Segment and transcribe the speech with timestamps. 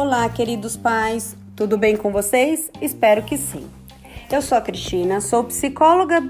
[0.00, 2.70] Olá, queridos pais, tudo bem com vocês?
[2.80, 3.68] Espero que sim.
[4.30, 6.20] Eu sou a Cristina, sou psicóloga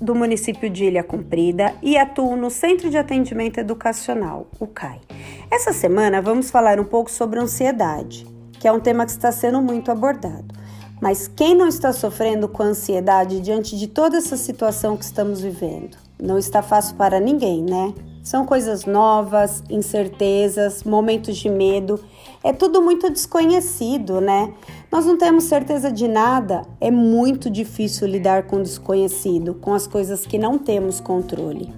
[0.00, 5.02] do município de Ilha Comprida e atuo no Centro de Atendimento Educacional, o CAI.
[5.50, 9.60] Essa semana vamos falar um pouco sobre ansiedade, que é um tema que está sendo
[9.60, 10.54] muito abordado.
[10.98, 15.98] Mas quem não está sofrendo com ansiedade diante de toda essa situação que estamos vivendo?
[16.18, 17.92] Não está fácil para ninguém, né?
[18.30, 21.98] São coisas novas, incertezas, momentos de medo.
[22.44, 24.54] É tudo muito desconhecido, né?
[24.88, 26.62] Nós não temos certeza de nada.
[26.80, 31.74] É muito difícil lidar com o desconhecido, com as coisas que não temos controle.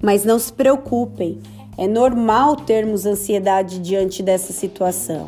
[0.00, 1.40] Mas não se preocupem,
[1.76, 5.26] é normal termos ansiedade diante dessa situação.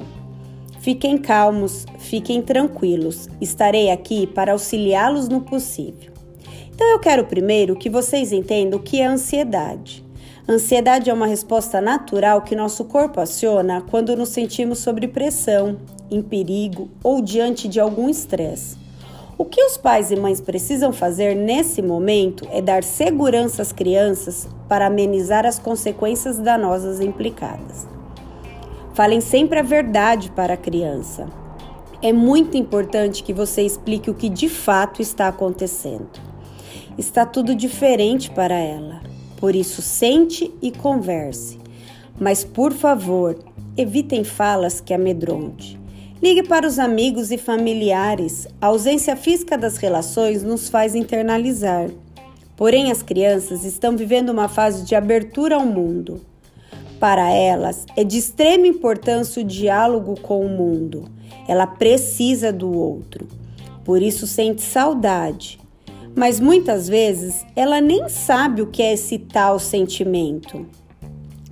[0.79, 3.29] Fiquem calmos, fiquem tranquilos.
[3.41, 6.13] Estarei aqui para auxiliá-los no possível.
[6.73, 10.07] Então eu quero primeiro que vocês entendam o que é ansiedade.
[10.51, 15.77] Ansiedade é uma resposta natural que nosso corpo aciona quando nos sentimos sob pressão,
[16.11, 18.79] em perigo ou diante de algum estresse.
[19.37, 24.49] O que os pais e mães precisam fazer nesse momento é dar segurança às crianças
[24.67, 27.87] para amenizar as consequências danosas implicadas.
[28.95, 31.29] Falem sempre a verdade para a criança.
[32.01, 36.09] É muito importante que você explique o que de fato está acontecendo.
[36.97, 39.08] Está tudo diferente para ela.
[39.39, 41.59] Por isso, sente e converse.
[42.19, 43.39] Mas, por favor,
[43.77, 45.79] evitem falas que amedronte.
[46.21, 48.49] Ligue para os amigos e familiares.
[48.61, 51.89] A ausência física das relações nos faz internalizar.
[52.57, 56.21] Porém, as crianças estão vivendo uma fase de abertura ao mundo.
[56.99, 61.05] Para elas, é de extrema importância o diálogo com o mundo.
[61.47, 63.29] Ela precisa do outro.
[63.85, 65.61] Por isso, sente saudade,
[66.19, 70.67] mas muitas vezes ela nem sabe o que é esse tal sentimento.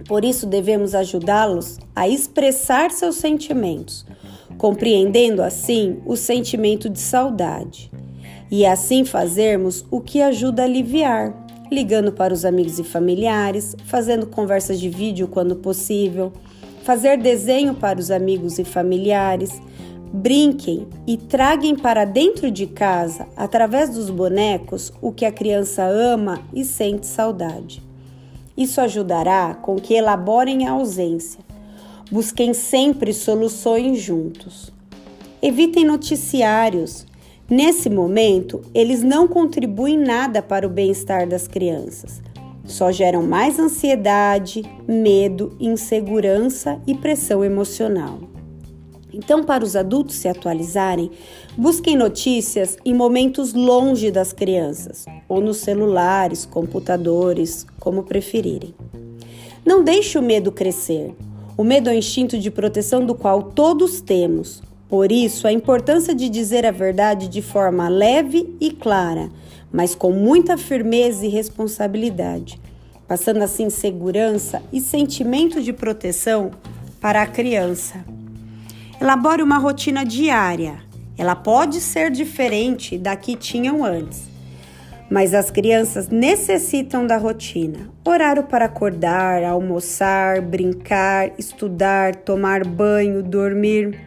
[0.09, 4.05] Por isso devemos ajudá-los a expressar seus sentimentos,
[4.59, 7.93] compreendendo assim o sentimento de saudade.
[8.51, 14.27] E assim fazermos o que ajuda a aliviar, ligando para os amigos e familiares, fazendo
[14.27, 16.33] conversas de vídeo quando possível,
[16.83, 19.61] fazer desenho para os amigos e familiares,
[20.13, 26.41] Brinquem e traguem para dentro de casa, através dos bonecos, o que a criança ama
[26.55, 27.83] e sente saudade.
[28.57, 31.41] Isso ajudará com que elaborem a ausência.
[32.11, 34.73] Busquem sempre soluções juntos.
[35.43, 37.05] Evitem noticiários.
[37.51, 42.23] Nesse momento, eles não contribuem nada para o bem-estar das crianças.
[42.65, 48.19] Só geram mais ansiedade, medo, insegurança e pressão emocional.
[49.17, 51.11] Então, para os adultos se atualizarem,
[51.57, 58.75] busquem notícias em momentos longe das crianças, ou nos celulares, computadores, como preferirem.
[59.65, 61.15] Não deixe o medo crescer.
[61.57, 64.63] O medo é o instinto de proteção do qual todos temos.
[64.87, 69.31] Por isso, a importância de dizer a verdade de forma leve e clara,
[69.73, 72.61] mas com muita firmeza e responsabilidade,
[73.09, 76.51] passando assim segurança e sentimento de proteção
[77.01, 78.05] para a criança.
[78.99, 80.79] Elabore uma rotina diária.
[81.19, 84.23] Ela pode ser diferente da que tinham antes,
[85.11, 87.91] mas as crianças necessitam da rotina.
[88.03, 94.01] Horário para acordar, almoçar, brincar, estudar, tomar banho, dormir.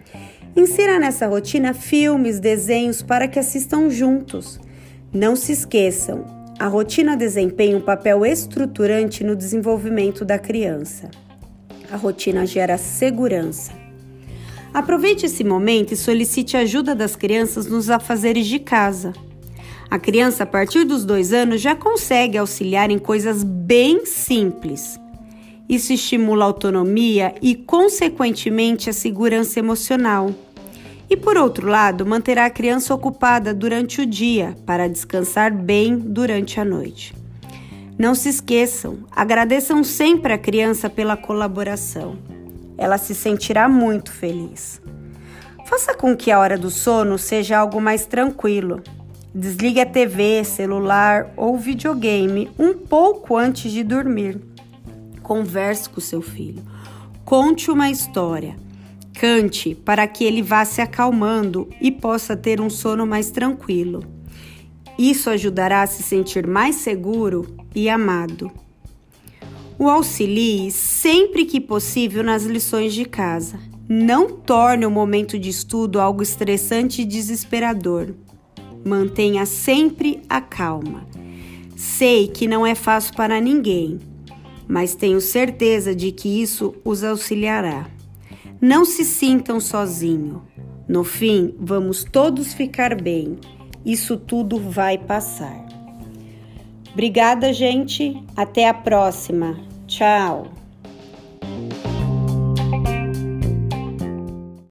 [0.55, 4.59] Insira nessa rotina filmes, desenhos para que assistam juntos.
[5.13, 6.25] Não se esqueçam,
[6.57, 11.11] a rotina desempenha um papel estruturante no desenvolvimento da criança.
[11.91, 13.78] A rotina gera segurança.
[14.74, 19.13] Aproveite esse momento e solicite ajuda das crianças nos afazeres de casa.
[19.90, 25.00] A criança, a partir dos dois anos, já consegue auxiliar em coisas bem simples.
[25.68, 30.31] Isso estimula a autonomia e, consequentemente, a segurança emocional.
[31.09, 36.59] E, por outro lado, manterá a criança ocupada durante o dia para descansar bem durante
[36.59, 37.16] a noite.
[37.97, 42.39] Não se esqueçam, agradeçam sempre a criança pela colaboração
[42.79, 44.81] ela se sentirá muito feliz.
[45.66, 48.81] Faça com que a hora do sono seja algo mais tranquilo.
[49.35, 54.40] Desligue a TV, celular ou videogame um pouco antes de dormir.
[55.22, 56.64] Converse com seu filho.
[57.26, 58.55] Conte uma história.
[59.14, 64.03] Cante para que ele vá se acalmando e possa ter um sono mais tranquilo.
[64.97, 67.46] Isso ajudará a se sentir mais seguro
[67.76, 68.49] e amado.
[69.79, 73.58] O auxilie sempre que possível nas lições de casa.
[73.87, 78.14] Não torne o momento de estudo algo estressante e desesperador.
[78.85, 81.08] Mantenha sempre a calma.
[81.78, 83.99] Sei que não é fácil para ninguém,
[84.67, 87.90] mas tenho certeza de que isso os auxiliará.
[88.59, 90.41] Não se sintam sozinhos.
[90.90, 93.37] No fim, vamos todos ficar bem.
[93.85, 95.66] Isso tudo vai passar.
[96.91, 98.22] Obrigada, gente.
[98.35, 99.68] Até a próxima.
[99.90, 100.59] Tchau.